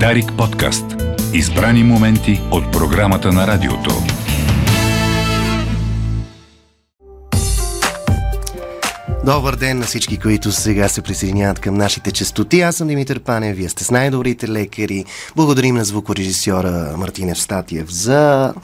Дарик 0.00 0.32
подкаст. 0.38 0.84
Избрани 1.32 1.84
моменти 1.84 2.40
от 2.50 2.72
програмата 2.72 3.32
на 3.32 3.46
радиото. 3.46 3.90
Добър 9.24 9.56
ден 9.56 9.78
на 9.78 9.84
всички, 9.84 10.18
които 10.18 10.52
сега 10.52 10.88
се 10.88 11.02
присъединяват 11.02 11.58
към 11.58 11.74
нашите 11.74 12.12
частоти. 12.12 12.60
Аз 12.60 12.76
съм 12.76 12.88
Димитър 12.88 13.20
Панев, 13.20 13.56
вие 13.56 13.68
сте 13.68 13.84
с 13.84 13.90
най-добрите 13.90 14.48
лекари. 14.48 15.04
Благодарим 15.36 15.74
на 15.74 15.84
звукорежисьора 15.84 16.94
Мартинев 16.96 17.40
Статиев 17.40 17.90
за 17.90 18.54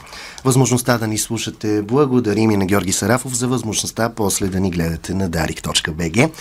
възможността 0.43 0.97
да 0.97 1.07
ни 1.07 1.17
слушате. 1.17 1.81
Благодарим 1.81 2.51
и 2.51 2.57
на 2.57 2.65
Георги 2.65 2.91
Сарафов 2.91 3.37
за 3.37 3.47
възможността 3.47 4.09
после 4.15 4.47
да 4.47 4.59
ни 4.59 4.71
гледате 4.71 5.13
на 5.13 5.29
darik.bg. 5.29 6.31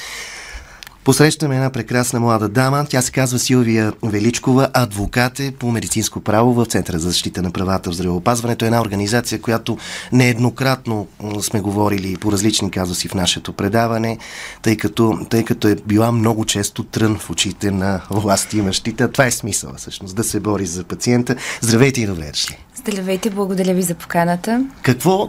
Посрещаме 1.05 1.55
една 1.55 1.71
прекрасна 1.71 2.21
млада 2.21 2.49
дама. 2.49 2.87
Тя 2.89 3.03
се 3.03 3.13
казва 3.13 3.39
Силвия 3.39 3.93
Величкова, 4.03 4.69
адвокат 4.75 5.41
е 5.41 5.53
по 5.59 5.71
медицинско 5.71 6.21
право 6.21 6.55
в 6.55 6.65
Центъра 6.67 6.99
за 6.99 7.09
защита 7.09 7.43
на 7.43 7.51
правата 7.51 7.91
в 7.91 7.95
здравеопазването. 7.95 8.65
Е 8.65 8.69
една 8.69 8.81
организация, 8.81 9.41
която 9.41 9.79
нееднократно 10.13 11.07
сме 11.41 11.61
говорили 11.61 12.17
по 12.17 12.33
различни 12.33 12.71
казуси 12.71 13.09
в 13.09 13.15
нашето 13.15 13.53
предаване, 13.53 14.19
тъй 14.63 14.77
като, 14.77 15.27
тъй 15.31 15.45
като 15.45 15.69
е 15.69 15.77
била 15.87 16.13
много 16.13 16.45
често 16.45 16.85
трън 16.85 17.19
в 17.19 17.31
очите 17.31 17.71
на 17.71 18.01
власти 18.11 18.59
имащите. 18.59 19.09
Това 19.09 19.27
е 19.27 19.31
смисъла, 19.31 19.75
всъщност, 19.77 20.17
да 20.17 20.25
се 20.25 20.41
бори 20.41 20.67
за 20.67 20.85
пациента. 20.85 21.37
Здравейте 21.61 22.01
и 22.01 22.07
добре 22.07 22.31
дошли! 22.31 22.59
Здравейте, 22.77 23.31
благодаря 23.31 23.75
ви 23.75 23.83
за 23.83 23.95
поканата. 23.95 24.67
Какво, 24.83 25.29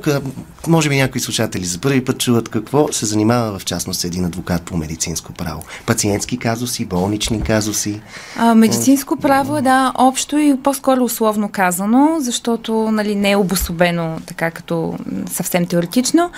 може 0.68 0.90
би 0.90 0.96
някои 0.96 1.22
слушатели 1.22 1.66
за 1.66 1.80
първи 1.80 2.06
път 2.06 2.20
чуват 2.20 2.50
какво 2.50 2.94
се 2.94 3.06
занимава 3.06 3.60
в 3.60 3.66
частност 3.66 4.04
един 4.04 4.26
адвокат 4.26 4.62
по 4.62 4.78
медицинско 4.78 5.34
право? 5.34 5.61
Пациентски 5.86 6.38
казуси, 6.38 6.86
болнични 6.86 7.42
казуси? 7.42 8.02
А, 8.38 8.56
медицинско 8.56 9.18
право 9.18 9.58
е, 9.58 9.62
да, 9.62 9.92
общо 9.98 10.38
и 10.38 10.58
по-скоро 10.64 11.04
условно 11.04 11.50
казано, 11.50 12.18
защото 12.20 12.92
нали, 12.92 13.16
не 13.16 13.32
е 13.32 13.36
обособено 13.36 14.18
така 14.26 14.52
като 14.52 14.98
съвсем 15.32 15.66
теоретично. 15.66 16.32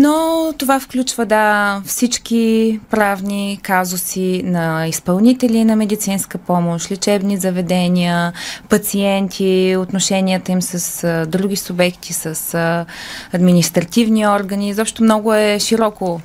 Но 0.00 0.54
това 0.58 0.80
включва, 0.80 1.26
да, 1.26 1.82
всички 1.86 2.80
правни 2.90 3.58
казуси 3.62 4.42
на 4.44 4.86
изпълнители 4.86 5.64
на 5.64 5.76
медицинска 5.76 6.38
помощ, 6.38 6.90
лечебни 6.90 7.36
заведения, 7.36 8.32
пациенти, 8.68 9.76
отношенията 9.78 10.52
им 10.52 10.62
с 10.62 11.04
а, 11.04 11.26
други 11.26 11.56
субекти, 11.56 12.12
с 12.12 12.54
а, 12.54 12.86
административни 13.32 14.26
органи. 14.26 14.74
Защо 14.74 15.02
много 15.02 15.34
е 15.34 15.58
широко. 15.60 16.20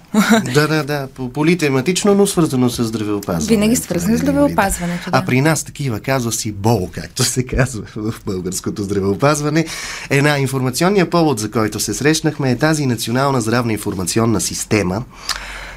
Да, 0.54 0.68
да, 0.68 0.84
да. 0.84 1.08
Политематично, 1.34 2.16
но 2.16 2.28
свързано 2.28 2.70
с 2.70 2.84
здравеопазването. 2.84 3.50
Винаги 3.50 3.76
свързано 3.76 4.18
с 4.18 4.20
здравеопазването. 4.20 5.12
Да. 5.12 5.18
А 5.18 5.26
при 5.26 5.42
нас 5.42 5.64
такива 5.64 6.00
казуси 6.00 6.52
бол, 6.52 6.90
както 6.92 7.24
се 7.24 7.46
казва 7.46 7.84
в 7.96 8.14
българското 8.26 8.84
здравеопазване. 8.84 9.66
Една 10.10 10.40
информационния 10.40 11.10
повод, 11.10 11.40
за 11.40 11.52
който 11.52 11.80
се 11.80 11.94
срещнахме 11.94 12.52
е 12.52 12.58
тази 12.58 12.86
национална 12.86 13.42
здравна 13.42 13.63
здравна 13.64 13.74
информационна 13.74 14.42
система. 14.42 15.04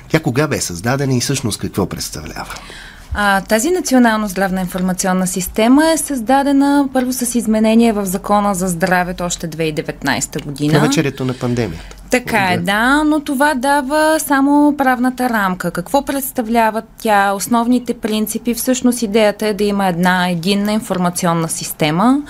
Тя 0.09 0.21
кога 0.21 0.47
бе 0.47 0.61
създадена 0.61 1.15
и 1.15 1.21
всъщност 1.21 1.61
какво 1.61 1.87
представлява? 1.87 2.55
А, 3.15 3.41
тази 3.41 3.71
национална 3.71 4.29
здравна 4.29 4.61
информационна 4.61 5.27
система 5.27 5.91
е 5.91 5.97
създадена 5.97 6.89
първо 6.93 7.13
с 7.13 7.35
изменение 7.35 7.93
в 7.93 8.07
Закона 8.07 8.55
за 8.55 8.69
здравето 8.69 9.25
още 9.25 9.49
2019 9.49 10.45
година. 10.45 10.73
На 10.73 10.81
вечерето 10.81 11.25
на 11.25 11.35
пандемията. 11.35 11.97
Така 12.11 12.53
е, 12.53 12.59
да, 12.59 13.05
но 13.05 13.21
това 13.21 13.55
дава 13.55 14.21
само 14.21 14.75
правната 14.79 15.31
рамка. 15.31 15.71
Какво 15.71 16.05
представлява 16.05 16.83
тя? 16.99 17.33
Основните 17.33 17.95
принципи. 17.95 18.55
Всъщност 18.55 19.03
идеята 19.03 19.47
е 19.47 19.55
да 19.55 19.65
има 19.65 19.87
една 19.87 20.29
единна 20.29 20.73
информационна 20.73 21.49
система, 21.49 22.23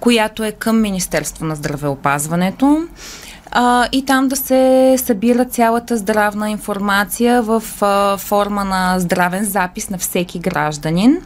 която 0.00 0.44
е 0.44 0.52
към 0.52 0.80
Министерство 0.80 1.44
на 1.44 1.56
здравеопазването 1.56 2.86
а, 3.50 3.88
и 3.92 4.04
там 4.04 4.28
да 4.28 4.36
се 4.36 4.94
събира 4.98 5.44
цялата 5.44 5.96
здравна 5.96 6.50
информация 6.50 7.42
в 7.42 7.62
а, 7.80 8.16
форма 8.16 8.64
на 8.64 8.98
здравен 8.98 9.44
запис 9.44 9.90
на 9.90 9.98
всеки 9.98 10.38
гражданин. 10.38 11.18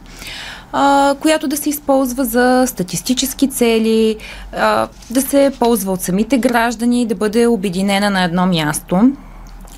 А, 0.71 1.15
която 1.19 1.47
да 1.47 1.57
се 1.57 1.69
използва 1.69 2.25
за 2.25 2.63
статистически 2.67 3.49
цели, 3.49 4.17
а, 4.53 4.87
да 5.09 5.21
се 5.21 5.51
ползва 5.59 5.91
от 5.91 6.01
самите 6.01 6.37
граждани 6.37 7.05
да 7.05 7.15
бъде 7.15 7.47
обединена 7.47 8.09
на 8.09 8.23
едно 8.23 8.45
място. 8.45 9.11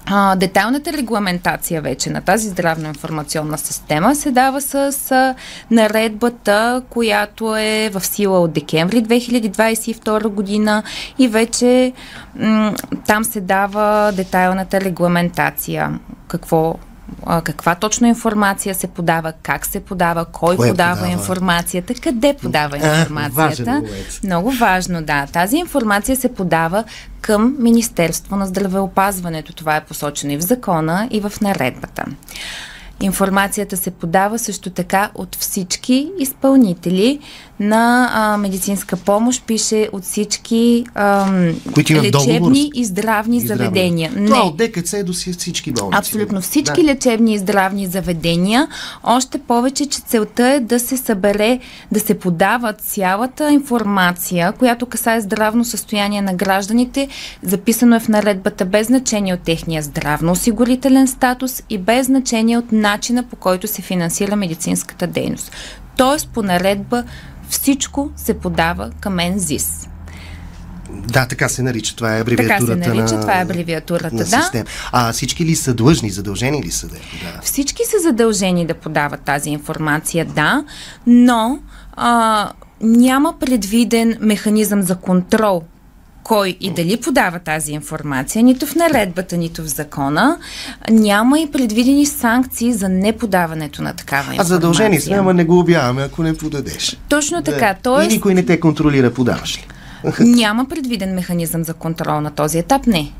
А, 0.05 0.35
детайлната 0.35 0.93
регламентация 0.93 1.81
вече 1.81 2.09
на 2.09 2.21
тази 2.21 2.49
здравна 2.49 2.87
информационна 2.87 3.57
система 3.57 4.15
се 4.15 4.31
дава 4.31 4.61
с 4.61 5.11
а, 5.11 5.35
наредбата, 5.71 6.83
която 6.89 7.55
е 7.55 7.89
в 7.93 8.05
сила 8.05 8.39
от 8.39 8.53
декември 8.53 9.03
2022 9.03 10.27
година 10.27 10.83
и 11.17 11.27
вече 11.27 11.93
м- 12.35 12.73
там 13.07 13.23
се 13.23 13.41
дава 13.41 14.11
детайлната 14.15 14.81
регламентация. 14.81 15.99
Какво 16.27 16.75
а, 17.25 17.41
каква 17.41 17.75
точно 17.75 18.07
информация 18.07 18.75
се 18.75 18.87
подава, 18.87 19.33
как 19.43 19.65
се 19.65 19.79
подава, 19.79 20.25
кой 20.25 20.55
Кое 20.55 20.69
подава, 20.69 20.95
подава 20.95 21.11
информацията, 21.11 21.93
къде 21.93 22.35
подава 22.41 22.77
информацията. 22.77 23.81
А, 23.85 24.27
Много 24.27 24.51
важно, 24.51 25.03
да. 25.03 25.27
Тази 25.33 25.57
информация 25.57 26.15
се 26.15 26.33
подава 26.33 26.83
към 27.21 27.55
Министерство 27.59 28.35
на 28.35 28.47
здравеопазването. 28.47 29.53
Това 29.53 29.75
е 29.75 29.85
посочено 29.85 30.33
и 30.33 30.37
в 30.37 30.41
закона, 30.41 31.07
и 31.11 31.19
в 31.19 31.33
наредбата. 31.41 32.05
Информацията 33.01 33.77
се 33.77 33.91
подава 33.91 34.39
също 34.39 34.69
така 34.69 35.09
от 35.15 35.35
всички 35.35 36.09
изпълнители 36.19 37.19
на 37.61 38.11
а, 38.13 38.37
медицинска 38.37 38.97
помощ, 38.97 39.43
пише 39.45 39.89
от 39.91 40.03
всички 40.03 40.85
а, 40.95 41.31
лечебни 41.77 42.11
договор, 42.11 42.51
и 42.75 42.85
здравни 42.85 43.37
и 43.37 43.39
заведения. 43.39 44.11
Не. 44.15 44.25
Това 44.25 44.41
от 44.41 44.57
ДКЦ 44.57 44.95
до 45.03 45.13
всички 45.13 45.71
болници. 45.71 45.97
Абсолютно 45.97 46.41
всички 46.41 46.81
да. 46.81 46.87
лечебни 46.87 47.33
и 47.33 47.37
здравни 47.37 47.87
заведения. 47.87 48.67
Още 49.03 49.37
повече, 49.37 49.85
че 49.85 49.99
целта 50.01 50.47
е 50.47 50.59
да 50.59 50.79
се 50.79 50.97
събере, 50.97 51.59
да 51.91 51.99
се 51.99 52.19
подава 52.19 52.73
цялата 52.73 53.51
информация, 53.51 54.51
която 54.51 54.85
касае 54.85 55.21
здравно 55.21 55.65
състояние 55.65 56.21
на 56.21 56.33
гражданите. 56.33 57.07
Записано 57.43 57.95
е 57.95 57.99
в 57.99 58.07
наредбата 58.07 58.65
без 58.65 58.87
значение 58.87 59.33
от 59.33 59.39
техния 59.39 59.83
здравно-осигурителен 59.83 61.07
статус 61.07 61.63
и 61.69 61.77
без 61.77 62.05
значение 62.05 62.57
от 62.57 62.71
начина 62.91 63.23
по 63.23 63.35
който 63.35 63.67
се 63.67 63.81
финансира 63.81 64.35
медицинската 64.35 65.07
дейност. 65.07 65.51
Тоест 65.97 66.29
по 66.29 66.43
наредба 66.43 67.03
всичко 67.49 68.11
се 68.15 68.33
подава 68.33 68.91
към 68.99 69.15
НЗИС. 69.15 69.87
Да, 70.89 71.27
така 71.27 71.49
се 71.49 71.63
нарича. 71.63 71.95
Това 71.95 72.17
е 72.17 72.21
абревиатурата 72.21 72.67
така 72.67 72.83
се 72.83 72.89
нарича, 72.89 73.15
на, 73.15 73.21
това 73.21 73.39
е 73.39 73.41
абревиатурата, 73.41 74.15
на 74.15 74.23
да. 74.23 74.41
Система. 74.41 74.65
А 74.91 75.13
всички 75.13 75.45
ли 75.45 75.55
са 75.55 75.73
длъжни, 75.73 76.09
задължени 76.09 76.63
ли 76.63 76.71
са 76.71 76.87
да 76.87 76.95
подават? 76.95 77.43
Всички 77.43 77.83
са 77.85 77.99
задължени 77.99 78.65
да 78.65 78.73
подават 78.73 79.21
тази 79.21 79.49
информация, 79.49 80.25
да, 80.25 80.63
но 81.07 81.59
а, 81.93 82.51
няма 82.81 83.39
предвиден 83.39 84.17
механизъм 84.21 84.81
за 84.81 84.95
контрол 84.95 85.63
кой 86.31 86.57
и 86.61 86.69
дали 86.69 86.97
подава 86.97 87.39
тази 87.39 87.71
информация, 87.71 88.43
нито 88.43 88.65
в 88.65 88.75
наредбата, 88.75 89.37
нито 89.37 89.63
в 89.63 89.67
закона, 89.67 90.37
няма 90.89 91.39
и 91.39 91.51
предвидени 91.51 92.05
санкции 92.05 92.73
за 92.73 92.89
неподаването 92.89 93.81
на 93.81 93.93
такава 93.93 94.21
информация. 94.23 94.41
А 94.41 94.43
задължени 94.43 95.01
сме, 95.01 95.15
ама 95.15 95.33
не 95.33 95.45
го 95.45 95.59
обяваме, 95.59 96.01
ако 96.01 96.23
не 96.23 96.37
подадеш. 96.37 96.97
Точно 97.09 97.43
така. 97.43 97.73
Да. 97.73 97.75
Тоест... 97.83 98.11
И 98.11 98.13
никой 98.13 98.33
не 98.33 98.45
те 98.45 98.59
контролира, 98.59 99.13
подаваш 99.13 99.57
ли? 99.57 99.67
Няма 100.19 100.65
предвиден 100.65 101.15
механизъм 101.15 101.63
за 101.63 101.73
контрол 101.73 102.21
на 102.21 102.31
този 102.31 102.59
етап, 102.59 102.87
не. 102.87 103.11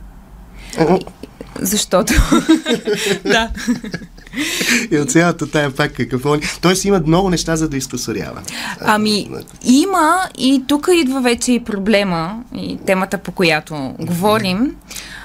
Защото... 1.60 2.14
да. 3.26 3.50
И 4.92 4.98
от 4.98 5.12
цялата 5.12 5.52
тая 5.52 5.72
пак 5.72 5.92
какво 5.94 6.36
ли. 6.36 6.42
Тоест 6.62 6.86
има 6.86 7.02
много 7.08 7.30
неща 7.30 7.56
за 7.56 7.70
да 7.70 7.78
изкусорява. 7.78 8.42
Ами, 8.80 9.30
има 9.64 10.20
и 10.38 10.64
тук 10.68 10.90
идва 10.94 11.22
вече 11.22 11.52
и 11.52 11.64
проблема 11.64 12.44
и 12.56 12.80
темата 12.86 13.18
по 13.18 13.32
която 13.32 13.96
говорим. 14.00 14.76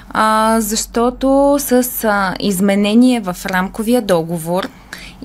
А, 0.09 0.57
защото 0.61 1.55
с 1.59 2.03
а, 2.03 2.35
изменение 2.39 3.19
в 3.19 3.35
рамковия 3.45 4.01
договор 4.01 4.67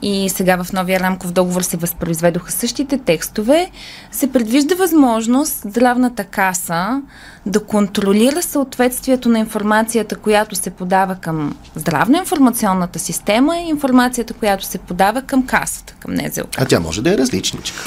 и 0.02 0.28
сега 0.28 0.64
в 0.64 0.72
новия 0.72 1.00
рамков 1.00 1.32
договор 1.32 1.62
се 1.62 1.76
възпроизведоха 1.76 2.52
същите 2.52 2.98
текстове, 2.98 3.70
се 4.10 4.32
предвижда 4.32 4.74
възможност 4.74 5.62
здравната 5.66 6.24
каса 6.24 7.02
да 7.46 7.64
контролира 7.64 8.42
съответствието 8.42 9.28
на 9.28 9.38
информацията, 9.38 10.16
която 10.16 10.54
се 10.54 10.70
подава 10.70 11.14
към 11.14 11.56
здравно-информационната 11.76 12.98
система 12.98 13.58
и 13.58 13.68
информацията, 13.68 14.34
която 14.34 14.64
се 14.64 14.78
подава 14.78 15.22
към 15.22 15.46
касата, 15.46 15.94
към 16.00 16.14
НЗОК. 16.14 16.48
А 16.58 16.64
тя 16.64 16.80
може 16.80 17.02
да 17.02 17.14
е 17.14 17.18
различничка. 17.18 17.84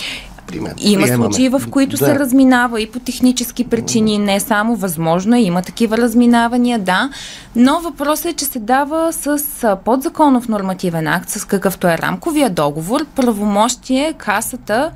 Примерно. 0.56 0.76
Има 0.82 1.04
Приемаме. 1.04 1.34
случаи, 1.34 1.50
в 1.50 1.62
които 1.70 1.98
да. 1.98 2.06
се 2.06 2.20
разминава 2.20 2.82
и 2.82 2.92
по 2.92 3.00
технически 3.00 3.64
причини, 3.64 4.18
не 4.18 4.40
само 4.40 4.76
възможно, 4.76 5.36
е, 5.36 5.40
има 5.40 5.62
такива 5.62 5.98
разминавания, 5.98 6.80
да, 6.80 7.10
но 7.56 7.80
въпросът 7.80 8.26
е, 8.26 8.34
че 8.34 8.46
се 8.46 8.60
дава 8.60 9.14
с 9.14 9.40
подзаконов 9.86 10.48
нормативен 10.48 11.08
акт, 11.08 11.30
с 11.30 11.46
какъвто 11.46 11.88
е 11.88 11.98
рамковия 11.98 12.50
договор, 12.50 13.06
правомощие 13.16 14.14
касата 14.14 14.92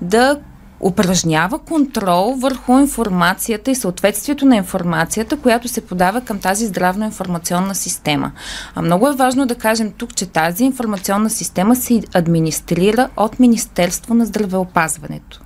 да 0.00 0.38
упражнява 0.82 1.58
контрол 1.58 2.34
върху 2.34 2.78
информацията 2.78 3.70
и 3.70 3.74
съответствието 3.74 4.46
на 4.46 4.56
информацията, 4.56 5.36
която 5.36 5.68
се 5.68 5.80
подава 5.80 6.20
към 6.20 6.38
тази 6.38 6.66
здравно-информационна 6.66 7.74
система. 7.74 8.32
А 8.74 8.82
много 8.82 9.08
е 9.08 9.16
важно 9.16 9.46
да 9.46 9.54
кажем 9.54 9.92
тук, 9.96 10.14
че 10.14 10.26
тази 10.26 10.64
информационна 10.64 11.30
система 11.30 11.76
се 11.76 12.02
администрира 12.14 13.08
от 13.16 13.40
Министерство 13.40 14.14
на 14.14 14.26
здравеопазването. 14.26 15.40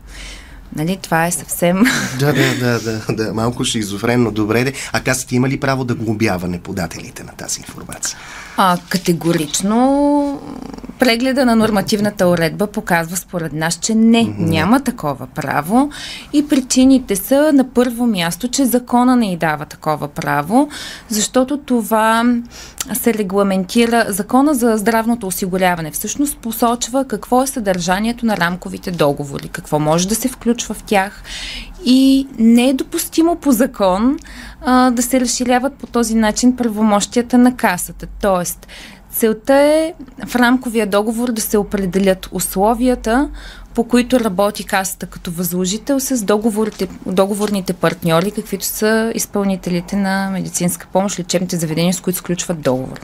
Нали, 0.77 0.99
това 1.03 1.27
е 1.27 1.33
съвсем... 1.33 1.85
Да, 2.19 2.33
да, 2.33 2.59
да, 2.59 2.81
да, 2.81 3.15
да, 3.15 3.35
малко 3.35 3.65
шизофренно. 3.65 4.31
Добре, 4.31 4.65
де. 4.65 4.73
А 4.93 5.01
касата 5.01 5.35
има 5.35 5.49
ли 5.49 5.61
право 5.61 5.85
да 5.85 5.95
глобява 5.95 6.49
неподателите 6.49 7.25
на 7.25 7.33
тази 7.33 7.61
информация? 7.61 8.19
А, 8.57 8.79
категорично 8.89 10.41
прегледа 10.99 11.47
на 11.47 11.57
нормативната 11.57 12.29
уредба 12.29 12.67
показва 12.67 13.17
според 13.17 13.53
нас, 13.53 13.75
че 13.75 13.95
не, 13.95 14.25
mm-hmm. 14.25 14.39
няма 14.39 14.81
такова 14.81 15.27
право 15.27 15.91
и 16.33 16.49
причините 16.49 17.17
са 17.17 17.53
на 17.53 17.71
първо 17.71 18.07
място, 18.07 18.49
че 18.49 18.65
закона 18.65 19.17
не 19.17 19.33
й 19.33 19.37
дава 19.37 19.65
такова 19.65 20.09
право, 20.09 20.69
защото 21.09 21.59
това 21.59 22.25
се 22.95 23.15
регламентира, 23.15 24.07
закона 24.09 24.55
за 24.55 24.77
здравното 24.77 25.27
осигуряване 25.27 25.91
всъщност 25.91 26.39
посочва 26.39 27.05
какво 27.05 27.43
е 27.43 27.47
съдържанието 27.47 28.27
на 28.27 28.37
рамковите 28.37 28.91
договори, 28.91 29.49
какво 29.49 29.79
може 29.79 30.09
да 30.09 30.15
се 30.15 30.29
включва 30.29 30.75
в 30.75 30.83
тях 30.83 31.23
и 31.85 32.27
не 32.39 32.69
е 32.69 32.75
допустимо 32.75 33.37
по 33.37 33.53
закон 33.53 34.19
а, 34.65 34.91
да 34.91 35.03
се 35.03 35.21
разширяват 35.21 35.75
по 35.75 35.87
този 35.87 36.15
начин 36.15 36.57
правомощията 36.57 37.39
на 37.39 37.57
касата. 37.57 38.07
Тоест, 38.21 38.67
целта 39.17 39.55
е 39.55 39.95
в 40.27 40.37
рамковия 40.37 40.87
договор 40.87 41.33
да 41.33 41.41
се 41.41 41.59
определят 41.59 42.29
условията, 42.33 43.31
по 43.75 43.85
които 43.85 44.21
работи 44.21 44.65
касата 44.65 45.07
като 45.07 45.31
възложител 45.31 46.01
с 46.01 46.25
договорните 47.07 47.73
партньори, 47.73 48.31
каквито 48.31 48.65
са 48.65 49.13
изпълнителите 49.15 49.97
на 49.97 50.31
медицинска 50.31 50.87
помощ, 50.93 51.19
лечебните 51.19 51.57
заведения, 51.57 51.95
с 51.95 52.01
които 52.01 52.19
сключват 52.19 52.61
договор. 52.61 53.01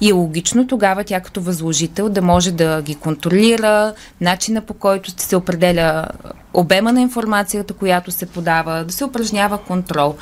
И 0.00 0.10
е 0.10 0.12
логично 0.12 0.66
тогава 0.66 1.04
тя 1.04 1.20
като 1.20 1.40
възложител 1.40 2.08
да 2.08 2.22
може 2.22 2.52
да 2.52 2.82
ги 2.82 2.94
контролира, 2.94 3.94
начина 4.20 4.60
по 4.60 4.74
който 4.74 5.12
се 5.16 5.36
определя 5.36 6.06
обема 6.54 6.92
на 6.92 7.00
информацията, 7.00 7.74
която 7.74 8.10
се 8.10 8.26
подава, 8.26 8.84
да 8.84 8.92
се 8.92 9.04
упражнява 9.04 9.58
контрол. 9.58 10.14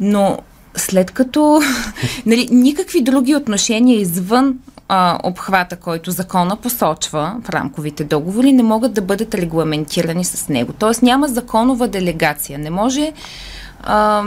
Но 0.00 0.38
след 0.76 1.10
като 1.10 1.60
нали, 2.26 2.48
никакви 2.50 3.02
други 3.02 3.36
отношения 3.36 4.00
извън 4.00 4.58
а, 4.88 5.18
обхвата, 5.22 5.76
който 5.76 6.10
закона 6.10 6.56
посочва 6.56 7.36
в 7.44 7.50
рамковите 7.50 8.04
договори, 8.04 8.52
не 8.52 8.62
могат 8.62 8.92
да 8.92 9.02
бъдат 9.02 9.34
регламентирани 9.34 10.24
с 10.24 10.48
него. 10.48 10.72
Тоест 10.72 11.02
няма 11.02 11.28
законова 11.28 11.88
делегация. 11.88 12.58
Не 12.58 12.70
може 12.70 13.12
а, 13.82 14.24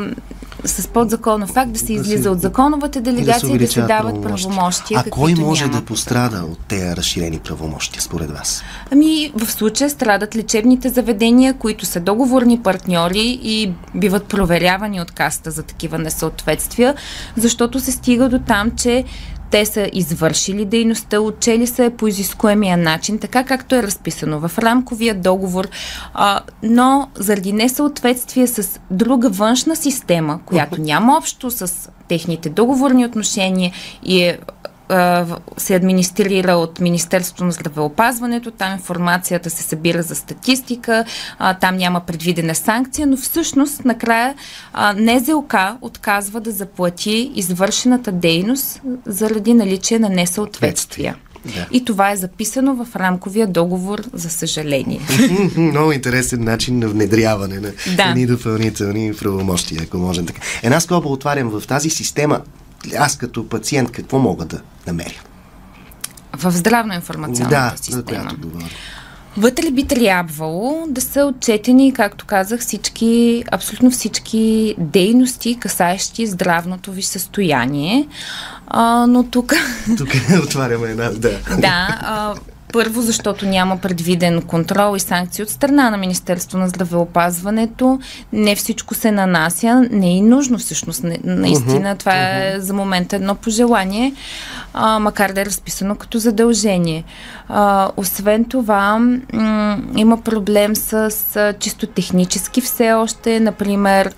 с 0.65 0.87
подзаконов 0.87 1.49
факт 1.49 1.71
да 1.71 1.79
се 1.79 1.93
излиза 1.93 2.31
от 2.31 2.41
законовата 2.41 3.01
делегация 3.01 3.49
и 3.49 3.57
да 3.57 3.65
да 3.65 3.71
се 3.71 3.81
дават 3.81 4.21
правомощия. 4.21 5.03
А 5.05 5.09
кой 5.09 5.33
може 5.33 5.65
няма. 5.65 5.79
да 5.79 5.85
пострада 5.85 6.37
от 6.37 6.59
тези 6.67 6.95
разширени 6.95 7.39
правомощия, 7.39 8.01
според 8.01 8.31
вас? 8.31 8.63
Ами, 8.91 9.31
в 9.35 9.51
случая 9.51 9.89
страдат 9.89 10.35
лечебните 10.35 10.89
заведения, 10.89 11.53
които 11.53 11.85
са 11.85 11.99
договорни 11.99 12.59
партньори 12.59 13.39
и 13.43 13.71
биват 13.95 14.25
проверявани 14.25 15.01
от 15.01 15.11
каста 15.11 15.51
за 15.51 15.63
такива 15.63 15.99
несъответствия, 15.99 16.95
защото 17.37 17.79
се 17.79 17.91
стига 17.91 18.29
до 18.29 18.39
там, 18.39 18.71
че 18.71 19.05
те 19.51 19.65
са 19.65 19.89
извършили 19.93 20.65
дейността, 20.65 21.19
отчели 21.19 21.67
се 21.67 21.89
по 21.89 22.07
изискуемия 22.07 22.77
начин, 22.77 23.19
така 23.19 23.43
както 23.43 23.75
е 23.75 23.83
разписано 23.83 24.39
в 24.39 24.59
рамковия 24.59 25.15
договор, 25.15 25.67
а, 26.13 26.41
но 26.63 27.09
заради 27.15 27.53
несъответствие 27.53 28.47
с 28.47 28.79
друга 28.91 29.29
външна 29.29 29.75
система, 29.75 30.39
която 30.45 30.81
няма 30.81 31.17
общо 31.17 31.51
с 31.51 31.89
техните 32.07 32.49
договорни 32.49 33.05
отношения 33.05 33.71
и 34.03 34.23
е 34.23 34.39
се 35.57 35.75
администрира 35.75 36.51
от 36.53 36.79
Министерството 36.79 37.45
на 37.45 37.51
здравеопазването, 37.51 38.51
там 38.51 38.73
информацията 38.73 39.49
се 39.49 39.63
събира 39.63 40.03
за 40.03 40.15
статистика, 40.15 41.05
там 41.61 41.77
няма 41.77 41.99
предвидена 41.99 42.55
санкция, 42.55 43.07
но 43.07 43.17
всъщност 43.17 43.85
накрая 43.85 44.35
а, 44.73 44.93
НЗОК 44.93 45.53
отказва 45.81 46.41
да 46.41 46.51
заплати 46.51 47.31
извършената 47.35 48.11
дейност 48.11 48.81
заради 49.05 49.53
наличие 49.53 49.99
на 49.99 50.09
несъответствия. 50.09 51.15
Да. 51.45 51.67
И 51.71 51.85
това 51.85 52.11
е 52.11 52.15
записано 52.15 52.85
в 52.85 52.95
рамковия 52.95 53.47
договор, 53.47 54.01
за 54.13 54.29
съжаление. 54.29 55.01
Много 55.57 55.91
интересен 55.91 56.43
начин 56.43 56.79
на 56.79 56.87
внедряване 56.87 57.59
на 57.59 57.71
да. 57.95 58.27
допълнителни 58.27 59.13
правомощия, 59.13 59.81
ако 59.83 59.97
можем 59.97 60.25
така. 60.25 60.41
Една 60.63 60.79
скоба 60.79 61.09
отварям 61.09 61.49
в 61.49 61.67
тази 61.67 61.89
система 61.89 62.41
аз 62.97 63.17
като 63.17 63.49
пациент 63.49 63.91
какво 63.91 64.19
мога 64.19 64.45
да 64.45 64.61
намеря? 64.87 65.19
В 66.37 66.51
здравно-информационната 66.51 67.49
да, 67.49 67.73
система. 67.83 68.31
Да, 68.37 68.65
Вътре 69.37 69.71
би 69.71 69.83
трябвало 69.83 70.85
да 70.87 71.01
са 71.01 71.25
отчетени, 71.25 71.93
както 71.93 72.25
казах, 72.25 72.59
всички, 72.59 73.43
абсолютно 73.51 73.91
всички 73.91 74.75
дейности, 74.77 75.57
касаещи 75.59 76.27
здравното 76.27 76.91
ви 76.91 77.01
състояние. 77.01 78.07
А, 78.67 79.07
но 79.07 79.23
тук... 79.23 79.53
Тук 79.97 80.09
отваряме 80.43 80.87
една, 80.87 81.09
да. 81.09 81.31
Да, 81.57 81.99
а, 82.01 82.35
първо, 82.73 83.01
защото 83.01 83.45
няма 83.45 83.77
предвиден 83.77 84.41
контрол 84.41 84.95
и 84.95 84.99
санкции 84.99 85.43
от 85.43 85.49
страна 85.49 85.89
на 85.89 85.97
Министерство 85.97 86.57
на 86.57 86.69
здравеопазването. 86.69 87.99
Не 88.33 88.55
всичко 88.55 88.95
се 88.95 89.11
нанася. 89.11 89.87
Не 89.91 90.07
е 90.07 90.15
и 90.15 90.21
нужно 90.21 90.57
всъщност. 90.57 91.03
Не, 91.03 91.19
наистина, 91.23 91.95
uh-huh, 91.95 91.99
това 91.99 92.11
uh-huh. 92.11 92.55
е 92.55 92.59
за 92.59 92.73
момента 92.73 93.15
едно 93.15 93.35
пожелание, 93.35 94.13
а, 94.73 94.99
макар 94.99 95.31
да 95.31 95.41
е 95.41 95.45
разписано 95.45 95.95
като 95.95 96.17
задължение. 96.17 97.03
А, 97.49 97.89
освен 97.97 98.45
това, 98.45 98.99
м- 98.99 99.77
има 99.95 100.21
проблем 100.21 100.75
с, 100.75 101.11
с 101.11 101.53
чисто 101.59 101.87
технически 101.87 102.61
все 102.61 102.93
още. 102.93 103.39
Например, 103.39 104.13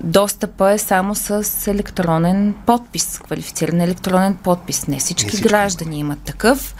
Достъпа 0.00 0.72
е 0.72 0.78
само 0.78 1.14
с 1.14 1.66
електронен 1.66 2.54
подпис, 2.66 3.18
квалифициран 3.18 3.80
електронен 3.80 4.34
подпис. 4.34 4.86
Не 4.86 4.98
всички, 4.98 5.24
Не 5.24 5.28
всички. 5.28 5.48
граждани 5.48 5.98
имат 5.98 6.18
такъв. 6.18 6.74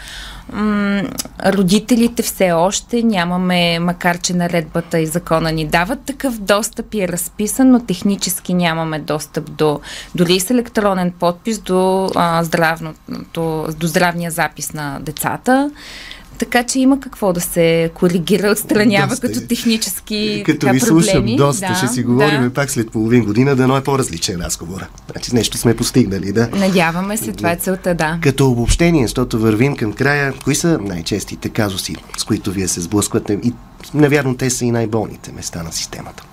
М- 0.53 1.03
родителите 1.45 2.23
все 2.23 2.51
още 2.51 3.03
нямаме, 3.03 3.79
макар 3.79 4.17
че 4.17 4.33
наредбата 4.33 4.99
и 4.99 5.05
закона 5.05 5.51
ни 5.51 5.67
дават 5.67 6.01
такъв 6.05 6.39
достъп 6.39 6.93
и 6.93 7.01
е 7.01 7.07
разписан, 7.07 7.71
но 7.71 7.79
технически 7.79 8.53
нямаме 8.53 8.99
достъп 8.99 9.51
до, 9.51 9.79
дори 10.15 10.39
с 10.39 10.49
електронен 10.49 11.11
подпис 11.11 11.59
до, 11.59 12.09
а, 12.15 12.43
здравното, 12.43 13.67
до 13.79 13.87
здравния 13.87 14.31
запис 14.31 14.73
на 14.73 14.97
децата. 15.01 15.71
Така 16.37 16.63
че 16.63 16.79
има 16.79 16.99
какво 16.99 17.33
да 17.33 17.41
се 17.41 17.91
коригира, 17.93 18.51
отстранява 18.51 19.07
доста, 19.07 19.27
като 19.27 19.47
технически 19.47 20.43
Като 20.45 20.59
така, 20.59 20.73
ви 20.73 20.79
проблеми. 20.79 21.03
слушам 21.03 21.35
доста, 21.35 21.67
да, 21.67 21.75
ще 21.75 21.87
си 21.87 22.03
говорим 22.03 22.41
да. 22.41 22.49
пак 22.49 22.71
след 22.71 22.91
половин 22.91 23.25
година, 23.25 23.55
да 23.55 23.67
но 23.67 23.77
е 23.77 23.83
по-различен 23.83 24.41
разговор. 24.41 24.85
Значи 25.11 25.35
нещо 25.35 25.57
сме 25.57 25.75
постигнали, 25.75 26.31
да? 26.31 26.49
Надяваме 26.53 27.17
се, 27.17 27.31
това 27.31 27.51
е 27.51 27.55
целта, 27.55 27.93
да. 27.93 28.19
Като 28.21 28.49
обобщение, 28.49 29.03
защото 29.07 29.39
вървим 29.39 29.75
към 29.75 29.93
края, 29.93 30.33
кои 30.43 30.55
са 30.55 30.79
най-честите 30.81 31.49
казуси, 31.49 31.95
с 32.17 32.23
които 32.23 32.51
вие 32.51 32.67
се 32.67 32.81
сблъсквате 32.81 33.39
и 33.43 33.53
навярно 33.93 34.37
те 34.37 34.49
са 34.49 34.65
и 34.65 34.71
най-болните 34.71 35.31
места 35.31 35.63
на 35.63 35.71
системата? 35.71 36.23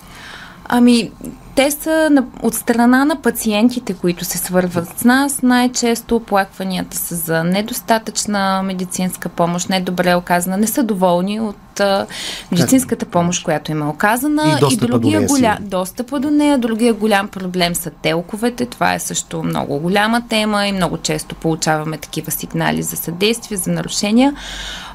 Ами, 0.74 1.10
те 1.54 1.70
са 1.70 2.08
на, 2.10 2.24
от 2.42 2.54
страна 2.54 3.04
на 3.04 3.22
пациентите, 3.22 3.94
които 3.94 4.24
се 4.24 4.38
свързват 4.38 4.98
с 4.98 5.04
нас. 5.04 5.42
Най-често 5.42 6.16
оплакванията 6.16 6.96
са 6.96 7.14
за 7.14 7.44
недостатъчна 7.44 8.62
медицинска 8.62 9.28
помощ, 9.28 9.68
недобре 9.68 10.14
оказана, 10.14 10.56
не 10.56 10.66
са 10.66 10.82
доволни 10.82 11.40
от 11.40 11.80
а, 11.80 12.06
медицинската 12.52 13.06
помощ, 13.06 13.44
която 13.44 13.70
им 13.70 13.82
е 13.82 13.86
оказана. 13.86 14.58
И, 14.70 14.74
и 14.74 14.76
другия 14.76 15.20
до 15.20 15.26
голям, 15.26 15.56
достъпа 15.60 16.20
до 16.20 16.30
нея. 16.30 16.58
Другия 16.58 16.94
голям 16.94 17.28
проблем 17.28 17.74
са 17.74 17.90
телковете. 17.90 18.66
Това 18.66 18.94
е 18.94 18.98
също 18.98 19.42
много 19.42 19.78
голяма 19.78 20.22
тема 20.28 20.66
и 20.66 20.72
много 20.72 20.98
често 20.98 21.34
получаваме 21.34 21.98
такива 21.98 22.30
сигнали 22.30 22.82
за 22.82 22.96
съдействие, 22.96 23.58
за 23.58 23.70
нарушения. 23.70 24.34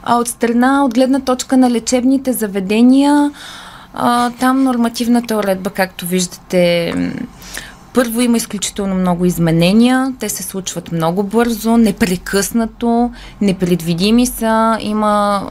А 0.03 0.15
от 0.15 0.27
страна, 0.27 0.85
от 0.85 0.93
гледна 0.93 1.19
точка 1.19 1.57
на 1.57 1.71
лечебните 1.71 2.33
заведения, 2.33 3.31
там 4.39 4.63
нормативната 4.63 5.37
уредба, 5.37 5.69
както 5.69 6.05
виждате, 6.05 6.93
Първо 7.93 8.21
има 8.21 8.37
изключително 8.37 8.95
много 8.95 9.25
изменения, 9.25 10.13
те 10.19 10.29
се 10.29 10.43
случват 10.43 10.91
много 10.91 11.23
бързо, 11.23 11.77
непрекъснато, 11.77 13.11
непредвидими 13.41 14.25
са, 14.25 14.77
има 14.79 15.43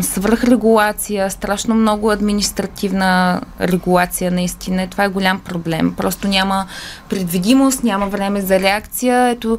свръхрегулация, 0.00 1.30
страшно 1.30 1.74
много 1.74 2.10
административна 2.10 3.40
регулация 3.60 4.30
наистина. 4.30 4.86
Това 4.90 5.04
е 5.04 5.08
голям 5.08 5.40
проблем. 5.40 5.94
Просто 5.96 6.28
няма 6.28 6.66
предвидимост, 7.08 7.84
няма 7.84 8.06
време 8.06 8.40
за 8.40 8.60
реакция. 8.60 9.28
Ето 9.28 9.58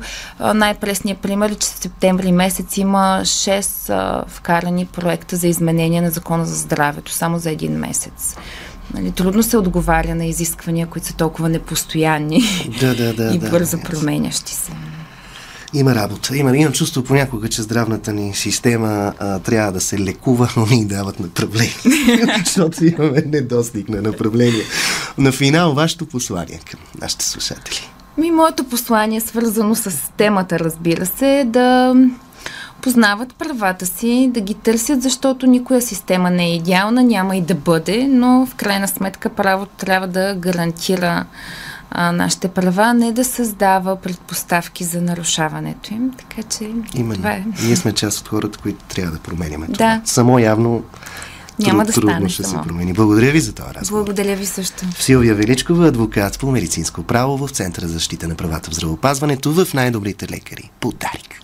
най-пресният 0.53 1.19
пример 1.19 1.49
е, 1.49 1.55
че 1.55 1.67
в 1.67 1.79
септември 1.79 2.31
месец 2.31 2.77
има 2.77 3.19
6 3.23 4.23
вкарани 4.27 4.85
проекта 4.85 5.35
за 5.35 5.47
изменение 5.47 6.01
на 6.01 6.09
закона 6.09 6.45
за 6.45 6.55
здравето, 6.55 7.11
само 7.11 7.39
за 7.39 7.51
един 7.51 7.79
месец. 7.79 8.35
Нали, 8.93 9.11
трудно 9.11 9.43
се 9.43 9.57
отговаря 9.57 10.15
на 10.15 10.25
изисквания, 10.25 10.87
които 10.87 11.07
са 11.07 11.13
толкова 11.13 11.49
непостоянни 11.49 12.41
да, 12.79 12.95
да, 12.95 13.13
да, 13.13 13.35
и 13.35 13.39
бързо 13.39 13.77
да, 13.77 13.83
променящи 13.83 14.53
се. 14.53 14.71
Има 15.73 15.95
работа. 15.95 16.37
Има, 16.37 16.57
имам 16.57 16.73
чувство 16.73 17.03
понякога, 17.03 17.49
че 17.49 17.61
здравната 17.61 18.13
ни 18.13 18.33
система 18.33 19.13
а, 19.19 19.39
трябва 19.39 19.71
да 19.71 19.81
се 19.81 19.99
лекува, 19.99 20.49
но 20.57 20.65
ни 20.65 20.85
дават 20.85 21.19
направление. 21.19 21.75
Защото 22.45 22.85
имаме 22.85 23.23
недостиг 23.25 23.89
на 23.89 24.01
направление. 24.01 24.63
На 25.17 25.31
финал, 25.31 25.73
вашето 25.73 26.05
послание 26.05 26.59
към 26.71 26.79
нашите 27.01 27.25
слушатели. 27.25 27.89
Ми, 28.17 28.31
моето 28.31 28.63
послание, 28.63 29.21
свързано 29.21 29.75
с 29.75 29.91
темата, 30.17 30.59
разбира 30.59 31.05
се, 31.05 31.39
е 31.39 31.45
да 31.45 31.95
познават 32.83 33.35
правата 33.35 33.85
си, 33.85 34.29
да 34.33 34.41
ги 34.41 34.53
търсят, 34.53 35.01
защото 35.01 35.47
никоя 35.47 35.81
система 35.81 36.29
не 36.29 36.45
е 36.45 36.55
идеална, 36.55 37.03
няма 37.03 37.35
и 37.35 37.41
да 37.41 37.55
бъде, 37.55 38.07
но 38.07 38.45
в 38.45 38.55
крайна 38.55 38.87
сметка 38.87 39.29
правото 39.29 39.71
трябва 39.77 40.07
да 40.07 40.35
гарантира 40.35 41.25
а, 41.91 42.11
нашите 42.11 42.47
права, 42.47 42.93
не 42.93 43.11
да 43.11 43.25
създава 43.25 43.95
предпоставки 43.95 44.83
за 44.83 45.01
нарушаването 45.01 45.93
им. 45.93 46.11
Така 46.17 46.43
че 46.49 46.71
Именно. 46.95 47.15
това 47.15 47.31
е. 47.31 47.43
Ние 47.63 47.75
сме 47.75 47.93
част 47.93 48.19
от 48.19 48.27
хората, 48.27 48.59
които 48.59 48.85
трябва 48.85 49.11
да 49.11 49.19
променяме 49.19 49.67
да. 49.67 49.73
това. 49.73 50.01
Само 50.05 50.39
явно 50.39 50.83
няма 51.59 51.85
труд, 51.85 51.95
да 51.95 52.01
трудно 52.01 52.29
ще 52.29 52.43
само. 52.43 52.63
се 52.63 52.67
промени. 52.67 52.93
Благодаря 52.93 53.31
ви 53.31 53.39
за 53.39 53.53
това 53.53 53.73
разговор. 53.73 54.03
Благодаря 54.05 54.35
ви 54.35 54.45
също. 54.45 54.85
Силвия 54.99 55.35
Величкова, 55.35 55.87
адвокат 55.87 56.39
по 56.39 56.51
медицинско 56.51 57.03
право 57.03 57.47
в 57.47 57.51
Центъра 57.51 57.87
за 57.87 57.93
защита 57.93 58.27
на 58.27 58.35
правата 58.35 58.71
в 58.71 58.73
здравеопазването 58.73 59.51
в 59.51 59.73
най-добрите 59.73 60.29
лекари. 60.31 60.71
Подарик. 60.79 61.43